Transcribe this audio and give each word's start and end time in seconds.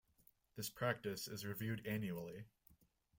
This 0.55 0.71
practice 0.71 1.27
is 1.27 1.45
reviewed 1.45 1.85
annually. 1.85 2.45